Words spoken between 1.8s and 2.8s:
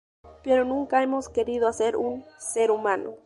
un "Ser